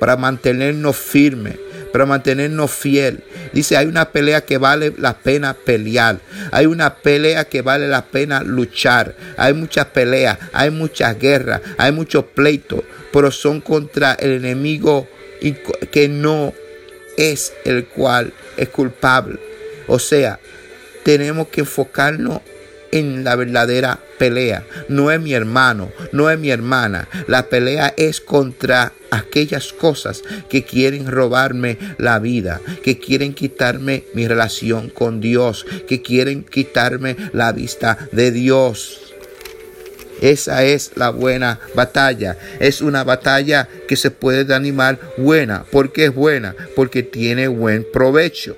para 0.00 0.16
mantenernos 0.16 0.96
firmes, 0.96 1.56
para 1.92 2.06
mantenernos 2.06 2.70
fiel. 2.70 3.22
Dice, 3.52 3.76
hay 3.76 3.86
una 3.86 4.10
pelea 4.10 4.40
que 4.40 4.58
vale 4.58 4.92
la 4.96 5.18
pena 5.18 5.54
pelear. 5.54 6.18
Hay 6.50 6.66
una 6.66 6.94
pelea 6.96 7.44
que 7.44 7.62
vale 7.62 7.86
la 7.86 8.06
pena 8.06 8.42
luchar. 8.42 9.14
Hay 9.36 9.52
muchas 9.54 9.86
peleas, 9.86 10.38
hay 10.52 10.70
muchas 10.70 11.18
guerras, 11.18 11.60
hay 11.76 11.92
muchos 11.92 12.24
pleitos, 12.24 12.82
pero 13.12 13.30
son 13.30 13.60
contra 13.60 14.14
el 14.14 14.32
enemigo 14.32 15.06
que 15.90 16.08
no 16.08 16.54
es 17.16 17.52
el 17.64 17.86
cual 17.86 18.32
es 18.56 18.68
culpable. 18.68 19.38
O 19.86 19.98
sea, 19.98 20.40
tenemos 21.02 21.48
que 21.48 21.60
enfocarnos 21.60 22.40
en 22.92 23.24
la 23.24 23.34
verdadera 23.34 23.98
pelea. 24.18 24.64
No 24.88 25.10
es 25.10 25.20
mi 25.20 25.32
hermano, 25.32 25.90
no 26.12 26.30
es 26.30 26.38
mi 26.38 26.50
hermana. 26.50 27.08
La 27.26 27.48
pelea 27.48 27.92
es 27.96 28.20
contra 28.20 28.92
aquellas 29.10 29.72
cosas 29.72 30.22
que 30.48 30.64
quieren 30.64 31.10
robarme 31.10 31.78
la 31.98 32.18
vida, 32.18 32.60
que 32.84 32.98
quieren 32.98 33.34
quitarme 33.34 34.04
mi 34.14 34.28
relación 34.28 34.90
con 34.90 35.20
Dios, 35.20 35.66
que 35.88 36.02
quieren 36.02 36.44
quitarme 36.44 37.16
la 37.32 37.52
vista 37.52 37.98
de 38.12 38.30
Dios. 38.30 39.00
Esa 40.20 40.62
es 40.62 40.92
la 40.94 41.10
buena 41.10 41.58
batalla. 41.74 42.38
Es 42.60 42.80
una 42.80 43.02
batalla 43.02 43.68
que 43.88 43.96
se 43.96 44.12
puede 44.12 44.54
animar 44.54 45.00
buena. 45.18 45.64
¿Por 45.64 45.92
qué 45.92 46.04
es 46.04 46.14
buena? 46.14 46.54
Porque 46.76 47.02
tiene 47.02 47.48
buen 47.48 47.84
provecho. 47.92 48.56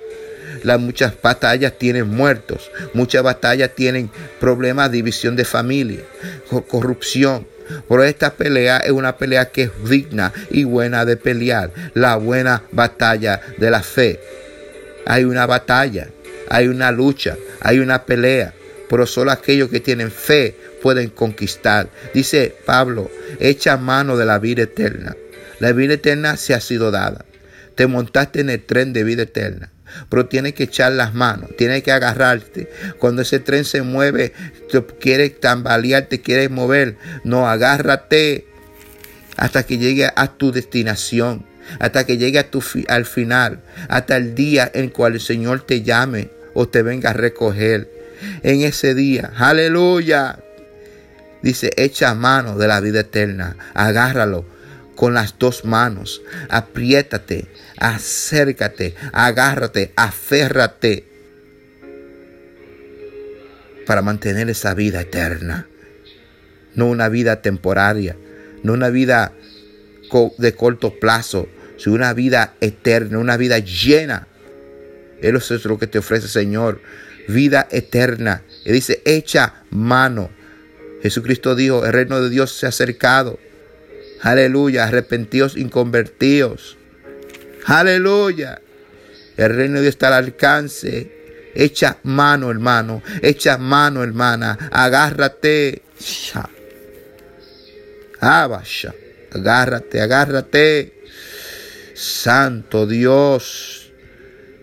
Las 0.64 0.80
muchas 0.80 1.12
batallas 1.21 1.78
tienen 1.78 2.09
muertos, 2.09 2.71
muchas 2.94 3.23
batallas 3.23 3.75
tienen 3.75 4.11
problemas, 4.40 4.90
división 4.90 5.37
de 5.37 5.44
familia, 5.44 6.00
corrupción. 6.68 7.47
Pero 7.87 8.02
esta 8.02 8.35
pelea 8.35 8.78
es 8.78 8.90
una 8.90 9.18
pelea 9.18 9.50
que 9.50 9.64
es 9.64 9.71
digna 9.88 10.33
y 10.50 10.64
buena 10.64 11.04
de 11.04 11.18
pelear. 11.18 11.71
La 11.92 12.16
buena 12.16 12.62
batalla 12.73 13.42
de 13.59 13.71
la 13.71 13.83
fe. 13.83 14.21
Hay 15.04 15.25
una 15.25 15.44
batalla, 15.44 16.09
hay 16.49 16.68
una 16.68 16.90
lucha, 16.92 17.37
hay 17.61 17.78
una 17.78 18.06
pelea. 18.06 18.54
Pero 18.88 19.06
solo 19.06 19.33
aquellos 19.33 19.68
que 19.68 19.80
tienen 19.80 20.11
fe 20.11 20.56
pueden 20.83 21.11
conquistar. 21.11 21.88
Dice 22.14 22.54
Pablo, 22.64 23.11
echa 23.38 23.76
mano 23.76 24.16
de 24.16 24.25
la 24.25 24.38
vida 24.38 24.62
eterna. 24.62 25.14
La 25.59 25.73
vida 25.73 25.94
eterna 25.94 26.38
se 26.38 26.54
ha 26.54 26.61
sido 26.61 26.90
dada. 26.90 27.26
Te 27.75 27.87
montaste 27.87 28.40
en 28.40 28.49
el 28.49 28.62
tren 28.64 28.94
de 28.94 29.04
vida 29.04 29.25
eterna 29.25 29.74
pero 30.09 30.26
tienes 30.26 30.55
que 30.55 30.64
echar 30.64 30.93
las 30.93 31.14
manos, 31.14 31.50
tienes 31.57 31.83
que 31.83 31.93
agarrarte. 31.93 32.71
Cuando 32.99 33.23
ese 33.23 33.41
tren 33.41 33.64
se 33.64 33.83
mueve, 33.83 34.33
te 34.71 34.85
quieres 35.00 35.41
tambalear, 35.41 36.07
te 36.07 36.21
quieres 36.21 36.50
mover, 36.50 36.97
no, 37.25 37.49
agárrate 37.49 38.47
hasta 39.37 39.64
que 39.64 39.79
llegue 39.79 40.11
a 40.14 40.29
tu 40.29 40.53
destinación, 40.53 41.47
hasta 41.79 42.05
que 42.05 42.19
llegue 42.19 42.38
a 42.38 42.50
tu 42.50 42.62
al 42.88 43.05
final, 43.05 43.62
hasta 43.88 44.17
el 44.17 44.35
día 44.35 44.71
en 44.73 44.91
cual 44.91 45.14
el 45.14 45.21
Señor 45.21 45.67
te 45.67 45.83
llame 45.83 46.31
o 46.55 46.69
te 46.69 46.83
venga 46.83 47.11
a 47.11 47.14
recoger. 47.14 47.91
En 48.43 48.62
ese 48.62 48.95
día, 48.95 49.33
aleluya. 49.37 50.38
Dice, 51.43 51.73
echa 51.76 52.14
mano 52.14 52.57
de 52.57 52.69
la 52.69 52.81
vida 52.81 53.00
eterna, 53.00 53.57
agárralo 53.75 54.47
con 54.95 55.12
las 55.12 55.35
dos 55.38 55.64
manos, 55.64 56.23
apriétate, 56.49 57.47
acércate, 57.78 58.95
agárrate, 59.12 59.93
aférrate 59.97 61.04
para 63.87 64.02
mantener 64.02 64.49
esa 64.50 64.75
vida 64.75 65.00
eterna. 65.00 65.66
No 66.75 66.87
una 66.87 67.09
vida 67.09 67.43
temporaria, 67.43 68.16
no 68.62 68.73
una 68.73 68.90
vida 68.90 69.33
de 70.38 70.54
corto 70.54 70.99
plazo, 70.99 71.49
sino 71.76 71.97
una 71.97 72.12
vida 72.12 72.54
eterna, 72.61 73.19
una 73.19 73.37
vida 73.37 73.59
llena. 73.59 74.26
Eso 75.21 75.54
es 75.54 75.64
lo 75.64 75.78
que 75.78 75.87
te 75.87 75.99
ofrece 75.99 76.28
Señor, 76.28 76.81
vida 77.28 77.69
eterna. 77.71 78.43
Y 78.64 78.73
dice, 78.73 79.02
echa 79.04 79.62
mano. 79.71 80.31
Jesucristo 81.02 81.54
dijo, 81.54 81.85
el 81.85 81.93
reino 81.93 82.21
de 82.21 82.31
Dios 82.31 82.52
se 82.52 82.66
ha 82.66 82.71
acercado. 82.71 83.38
Aleluya, 84.23 84.85
arrepentidos, 84.85 85.57
inconvertidos. 85.57 86.78
Aleluya. 87.66 88.61
El 89.37 89.56
reino 89.56 89.76
de 89.76 89.83
Dios 89.83 89.94
está 89.94 90.09
al 90.09 90.24
alcance. 90.24 91.53
Echa 91.55 91.98
mano, 92.03 92.50
hermano. 92.50 93.03
Echa 93.22 93.59
mano, 93.59 94.03
hermana. 94.03 94.59
Agárrate. 94.70 95.83
Agárrate, 99.33 100.00
agárrate. 100.00 100.94
Santo 101.94 102.87
Dios. 102.87 103.92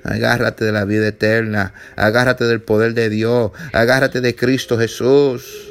Agárrate 0.04 0.66
de 0.66 0.72
la 0.72 0.86
vida 0.86 1.08
eterna. 1.08 1.74
Agárrate 1.96 2.46
del 2.46 2.62
poder 2.62 2.94
de 2.94 3.10
Dios. 3.10 3.52
Agárrate 3.74 4.22
de 4.22 4.36
Cristo 4.36 4.78
Jesús. 4.78 5.70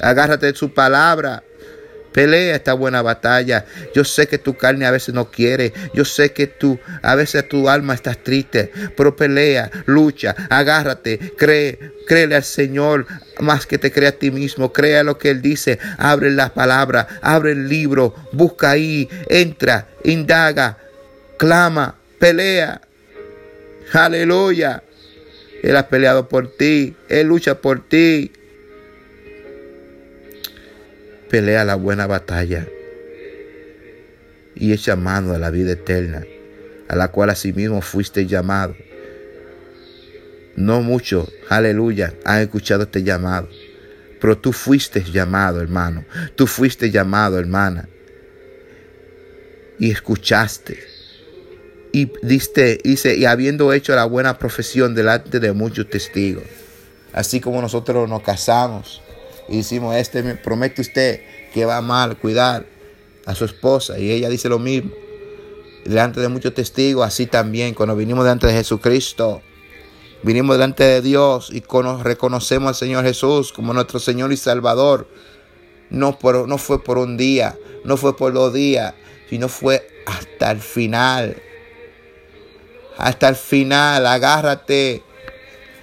Agárrate 0.00 0.46
de 0.46 0.54
su 0.54 0.72
palabra. 0.72 1.42
Pelea 2.16 2.56
esta 2.56 2.72
buena 2.72 3.02
batalla. 3.02 3.66
Yo 3.94 4.02
sé 4.02 4.26
que 4.26 4.38
tu 4.38 4.56
carne 4.56 4.86
a 4.86 4.90
veces 4.90 5.14
no 5.14 5.30
quiere. 5.30 5.74
Yo 5.92 6.06
sé 6.06 6.32
que 6.32 6.46
tú, 6.46 6.80
a 7.02 7.14
veces 7.14 7.46
tu 7.46 7.68
alma 7.68 7.92
está 7.92 8.14
triste. 8.14 8.72
Pero 8.96 9.14
pelea, 9.14 9.70
lucha, 9.84 10.34
agárrate, 10.48 11.34
cree, 11.36 11.78
créele 12.06 12.36
al 12.36 12.42
Señor 12.42 13.06
más 13.40 13.66
que 13.66 13.76
te 13.76 13.92
crea 13.92 14.08
a 14.08 14.12
ti 14.12 14.30
mismo. 14.30 14.72
Crea 14.72 15.04
lo 15.04 15.18
que 15.18 15.28
Él 15.28 15.42
dice. 15.42 15.78
Abre 15.98 16.30
la 16.30 16.54
palabra, 16.54 17.06
abre 17.20 17.52
el 17.52 17.68
libro, 17.68 18.14
busca 18.32 18.70
ahí, 18.70 19.10
entra, 19.28 19.88
indaga, 20.02 20.78
clama, 21.36 21.96
pelea. 22.18 22.80
Aleluya. 23.92 24.82
Él 25.62 25.76
ha 25.76 25.86
peleado 25.86 26.30
por 26.30 26.50
ti. 26.56 26.96
Él 27.10 27.26
lucha 27.26 27.56
por 27.56 27.86
ti 27.86 28.32
pelea 31.36 31.66
la 31.66 31.74
buena 31.74 32.06
batalla 32.06 32.66
y 34.54 34.72
echa 34.72 34.96
mano 34.96 35.34
a 35.34 35.38
la 35.38 35.50
vida 35.50 35.72
eterna, 35.72 36.24
a 36.88 36.96
la 36.96 37.08
cual 37.08 37.28
asimismo 37.28 37.82
fuiste 37.82 38.26
llamado. 38.26 38.74
No 40.56 40.80
muchos, 40.80 41.30
aleluya, 41.50 42.14
han 42.24 42.40
escuchado 42.40 42.84
este 42.84 43.02
llamado, 43.02 43.50
pero 44.18 44.38
tú 44.38 44.54
fuiste 44.54 45.04
llamado, 45.04 45.60
hermano, 45.60 46.06
tú 46.36 46.46
fuiste 46.46 46.90
llamado, 46.90 47.38
hermana, 47.38 47.86
y 49.78 49.90
escuchaste. 49.90 50.78
Y 51.92 52.10
diste, 52.22 52.80
y 52.82 53.26
habiendo 53.26 53.74
hecho 53.74 53.94
la 53.94 54.06
buena 54.06 54.38
profesión 54.38 54.94
delante 54.94 55.38
de 55.38 55.52
muchos 55.52 55.90
testigos, 55.90 56.44
así 57.12 57.40
como 57.40 57.60
nosotros 57.60 58.08
nos 58.08 58.22
casamos, 58.22 59.02
hicimos 59.48 59.94
este, 59.96 60.22
me 60.22 60.34
promete 60.34 60.80
usted 60.80 61.20
que 61.52 61.64
va 61.64 61.80
mal 61.80 62.16
cuidar 62.16 62.66
a 63.24 63.34
su 63.34 63.44
esposa 63.44 63.98
y 63.98 64.10
ella 64.10 64.28
dice 64.28 64.48
lo 64.48 64.58
mismo. 64.58 64.92
Delante 65.84 66.20
de 66.20 66.28
muchos 66.28 66.52
testigos, 66.54 67.06
así 67.06 67.26
también 67.26 67.74
cuando 67.74 67.94
vinimos 67.94 68.24
delante 68.24 68.48
de 68.48 68.54
Jesucristo, 68.54 69.40
vinimos 70.22 70.56
delante 70.56 70.82
de 70.84 71.00
Dios 71.00 71.50
y 71.52 71.62
reconocemos 72.02 72.68
al 72.68 72.74
Señor 72.74 73.04
Jesús 73.04 73.52
como 73.52 73.72
nuestro 73.72 74.00
Señor 74.00 74.32
y 74.32 74.36
Salvador. 74.36 75.08
No, 75.88 76.18
por, 76.18 76.48
no 76.48 76.58
fue 76.58 76.82
por 76.82 76.98
un 76.98 77.16
día, 77.16 77.56
no 77.84 77.96
fue 77.96 78.16
por 78.16 78.32
dos 78.32 78.52
días, 78.52 78.94
sino 79.30 79.48
fue 79.48 79.86
hasta 80.06 80.50
el 80.50 80.60
final. 80.60 81.40
Hasta 82.98 83.28
el 83.28 83.36
final, 83.36 84.06
agárrate 84.06 85.04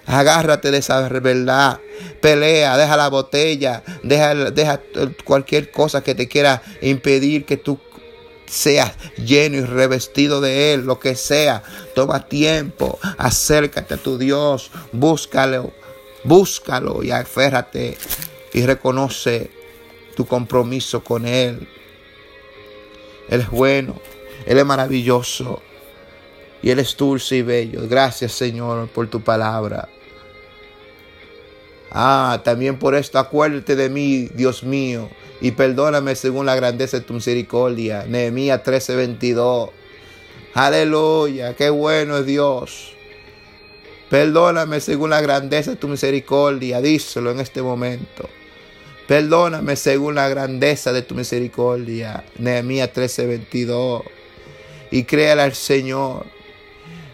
Agárrate 0.05 0.71
de 0.71 0.79
esa 0.79 1.07
verdad. 1.09 1.79
Pelea, 2.21 2.77
deja 2.77 2.97
la 2.97 3.09
botella, 3.09 3.83
deja, 4.03 4.33
deja 4.51 4.81
cualquier 5.23 5.71
cosa 5.71 6.03
que 6.03 6.15
te 6.15 6.27
quiera 6.27 6.61
impedir 6.81 7.45
que 7.45 7.57
tú 7.57 7.79
seas 8.45 8.93
lleno 9.17 9.57
y 9.57 9.61
revestido 9.61 10.41
de 10.41 10.73
Él, 10.73 10.85
lo 10.85 10.99
que 10.99 11.15
sea. 11.15 11.63
Toma 11.95 12.27
tiempo, 12.27 12.99
acércate 13.17 13.95
a 13.95 13.97
tu 13.97 14.17
Dios, 14.17 14.71
búscalo, 14.91 15.71
búscalo 16.23 17.03
y 17.03 17.11
aférrate 17.11 17.97
y 18.53 18.65
reconoce 18.65 19.49
tu 20.15 20.25
compromiso 20.25 21.03
con 21.03 21.25
Él. 21.25 21.67
Él 23.29 23.41
es 23.41 23.49
bueno, 23.49 23.99
Él 24.45 24.57
es 24.57 24.65
maravilloso 24.65 25.61
y 26.63 26.71
Él 26.71 26.79
es 26.79 26.95
dulce 26.95 27.35
y 27.35 27.41
bello. 27.41 27.81
Gracias 27.87 28.31
Señor 28.31 28.87
por 28.87 29.07
tu 29.07 29.21
palabra. 29.21 29.89
Ah, 31.91 32.41
también 32.43 32.79
por 32.79 32.95
esto 32.95 33.19
acuérdate 33.19 33.75
de 33.75 33.89
mí, 33.89 34.29
Dios 34.33 34.63
mío, 34.63 35.09
y 35.41 35.51
perdóname 35.51 36.15
según 36.15 36.47
la 36.47 36.55
grandeza 36.55 36.97
de 36.97 37.03
tu 37.03 37.13
misericordia. 37.13 38.05
Nehemías 38.07 38.63
13:22. 38.63 39.69
Aleluya, 40.55 41.53
qué 41.55 41.69
bueno 41.69 42.17
es 42.17 42.25
Dios. 42.25 42.95
Perdóname 44.09 44.79
según 44.79 45.09
la 45.09 45.21
grandeza 45.21 45.71
de 45.71 45.77
tu 45.77 45.87
misericordia. 45.87 46.81
Díselo 46.81 47.31
en 47.31 47.41
este 47.41 47.61
momento. 47.61 48.29
Perdóname 49.07 49.75
según 49.75 50.15
la 50.15 50.29
grandeza 50.29 50.93
de 50.93 51.01
tu 51.01 51.13
misericordia. 51.13 52.23
Nehemías 52.37 52.93
13:22. 52.93 54.03
Y 54.91 55.03
créale 55.03 55.41
al 55.41 55.55
Señor 55.55 56.25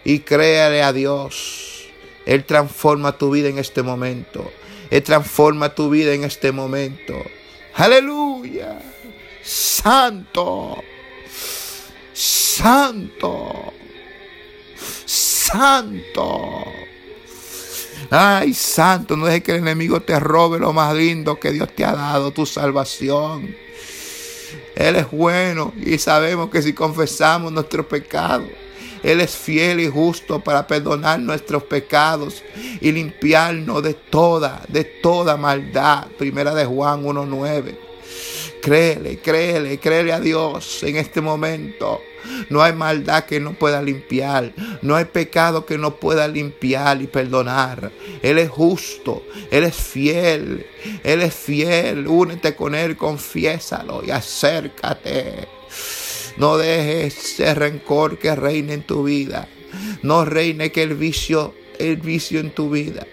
y 0.10 0.22
créale 0.22 0.82
a 0.82 0.92
Dios. 0.92 1.88
Él 2.26 2.44
transforma 2.44 3.16
tu 3.16 3.30
vida 3.30 3.48
en 3.48 3.60
este 3.60 3.84
momento. 3.84 4.52
Él 4.90 5.04
transforma 5.04 5.76
tu 5.76 5.92
vida 5.92 6.16
en 6.16 6.24
este 6.24 6.52
momento. 6.52 7.14
Aleluya. 7.76 8.82
Santo. 9.44 10.82
Santo. 12.12 13.72
santo. 15.06 16.64
Ay, 18.10 18.56
santo, 18.56 19.16
no 19.16 19.28
dejes 19.28 19.44
que 19.44 19.52
el 19.52 19.58
enemigo 19.60 20.02
te 20.02 20.20
robe 20.20 20.58
lo 20.58 20.74
más 20.74 20.96
lindo 20.96 21.40
que 21.40 21.52
Dios 21.52 21.70
te 21.76 21.86
ha 21.86 21.92
dado, 21.94 22.32
tu 22.32 22.48
salvación. 22.48 23.56
Él 24.76 24.96
es 24.96 25.12
bueno 25.12 25.72
y 25.80 26.00
sabemos 26.00 26.50
que 26.50 26.64
si 26.64 26.74
confesamos 26.74 27.52
nuestros 27.52 27.86
pecados, 27.86 28.50
Él 29.04 29.22
es 29.22 29.36
fiel 29.36 29.80
y 29.80 29.88
justo 29.88 30.40
para 30.40 30.68
perdonar 30.68 31.20
nuestros 31.20 31.64
pecados 31.64 32.44
y 32.82 32.92
limpiarnos 32.92 33.84
de 33.84 33.94
toda, 33.94 34.64
de 34.68 34.84
toda 34.84 35.38
maldad. 35.38 36.08
Primera 36.18 36.54
de 36.54 36.66
Juan 36.66 37.04
1.9. 37.04 37.78
Créele, 38.62 39.20
créele, 39.20 39.80
créele 39.80 40.12
a 40.12 40.20
Dios 40.20 40.84
en 40.84 40.98
este 40.98 41.22
momento. 41.22 42.02
No 42.50 42.62
hay 42.62 42.74
maldad 42.74 43.24
que 43.26 43.40
no 43.40 43.54
pueda 43.54 43.82
limpiar. 43.82 44.54
No 44.82 44.96
hay 44.96 45.06
pecado 45.06 45.66
que 45.66 45.78
no 45.78 45.96
pueda 45.96 46.28
limpiar 46.28 47.02
y 47.02 47.08
perdonar. 47.08 47.92
Él 48.22 48.38
es 48.38 48.50
justo. 48.50 49.24
Él 49.52 49.64
es 49.64 49.76
fiel. 49.76 50.66
Él 51.04 51.22
es 51.22 51.34
fiel. 51.34 52.08
Únete 52.08 52.56
con 52.56 52.76
Él, 52.76 52.98
confiésalo 52.98 54.04
y 54.06 54.12
acércate. 54.12 55.59
No 56.40 56.58
dejes 56.58 57.18
ese 57.18 57.54
rencor 57.54 58.18
que 58.18 58.36
reine 58.36 58.74
en 58.74 58.84
tu 58.84 59.04
vida. 59.04 59.48
No 60.02 60.26
reine 60.26 60.72
que 60.72 60.84
el 60.84 60.96
vicio, 60.96 61.54
el 61.78 61.98
vicio 61.98 62.40
en 62.40 62.52
tu 62.52 62.70
vida. 62.70 63.06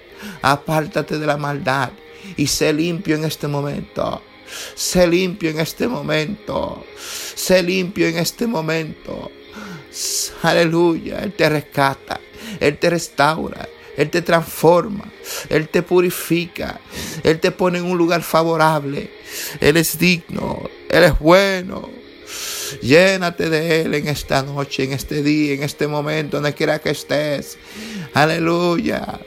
Apártate 0.42 1.18
de 1.18 1.26
la 1.26 1.36
maldad 1.36 1.90
y 2.36 2.46
sé 2.46 2.72
limpio 2.72 3.16
en 3.16 3.24
este 3.24 3.48
momento. 3.48 4.22
Sé 4.74 5.06
limpio 5.06 5.50
en 5.50 5.58
este 5.58 5.88
momento. 5.88 6.84
Sé 7.34 7.62
limpio 7.62 8.06
en 8.06 8.18
este 8.18 8.46
momento. 8.46 9.32
Aleluya. 10.42 11.18
Él 11.20 11.32
te 11.32 11.48
rescata. 11.48 12.20
Él 12.60 12.78
te 12.78 12.90
restaura. 12.90 13.68
Él 13.96 14.08
te 14.08 14.22
transforma. 14.22 15.10
Él 15.48 15.68
te 15.68 15.82
purifica. 15.82 16.80
Él 17.24 17.40
te 17.40 17.50
pone 17.50 17.78
en 17.78 17.86
un 17.86 17.98
lugar 17.98 18.22
favorable. 18.22 19.10
Él 19.60 19.76
es 19.76 19.98
digno. 19.98 20.68
Él 20.88 21.04
es 21.04 21.18
bueno. 21.18 22.05
Llénate 22.80 23.50
de 23.50 23.82
Él 23.82 23.94
en 23.94 24.08
esta 24.08 24.42
noche, 24.42 24.84
en 24.84 24.92
este 24.92 25.22
día, 25.22 25.54
en 25.54 25.62
este 25.62 25.86
momento, 25.86 26.36
donde 26.36 26.54
quiera 26.54 26.78
que 26.78 26.90
estés. 26.90 27.58
Aleluya. 28.14 29.20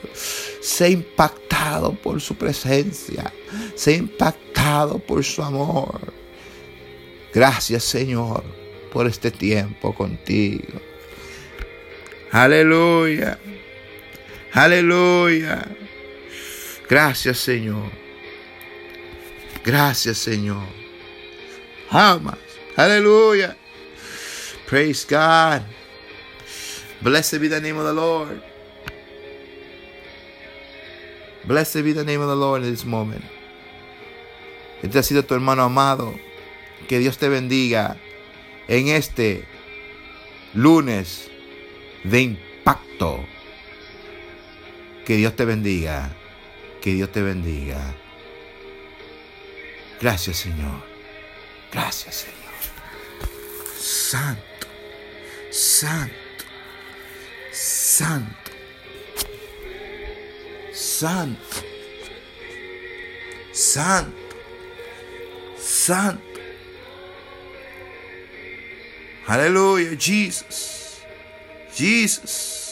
Sé 0.61 0.89
impactado 0.89 1.93
por 1.93 2.21
su 2.21 2.35
presencia. 2.35 3.31
Sé 3.75 3.93
impactado 3.93 4.99
por 4.99 5.23
su 5.23 5.41
amor. 5.43 6.13
Gracias 7.33 7.83
Señor 7.83 8.43
por 8.91 9.07
este 9.07 9.31
tiempo 9.31 9.93
contigo. 9.93 10.81
Aleluya. 12.31 13.39
Aleluya. 14.53 15.67
Gracias 16.89 17.37
Señor. 17.37 17.91
Gracias 19.63 20.17
Señor. 20.17 20.65
Jamás. 21.89 22.48
Aleluya. 22.79 23.57
Praise 24.65 25.03
God. 25.03 25.63
Blessed 27.01 27.41
be 27.41 27.49
the 27.49 27.59
name 27.59 27.75
of 27.75 27.83
the 27.83 27.91
Lord. 27.91 28.41
Blessed 31.43 31.83
be 31.83 31.91
the 31.91 32.05
name 32.05 32.21
of 32.21 32.29
the 32.29 32.39
Lord 32.39 32.63
in 32.63 32.71
this 32.71 32.85
moment. 32.85 33.25
Este 34.81 34.95
ha 34.95 35.03
sido 35.03 35.27
tu 35.27 35.35
hermano 35.35 35.63
amado. 35.63 36.15
Que 36.87 36.99
Dios 36.99 37.17
te 37.17 37.27
bendiga 37.27 37.97
en 38.69 38.87
este 38.87 39.43
lunes 40.53 41.29
de 42.05 42.21
impacto. 42.21 43.25
Que 45.03 45.17
Dios 45.17 45.35
te 45.35 45.43
bendiga. 45.43 46.15
Que 46.79 46.93
Dios 46.93 47.11
te 47.11 47.21
bendiga. 47.21 47.93
Gracias 49.99 50.37
Señor. 50.37 50.79
Gracias 51.73 52.15
Señor. 52.15 52.38
Santo. 53.79 54.67
Santo. 55.51 56.13
Santo. 57.51 58.51
Santo. 60.73 61.63
Santo. 63.53 64.17
Santo. 65.57 66.21
Hallelujah, 69.25 69.95
Jesus. 69.95 71.01
Jesus. 71.73 72.68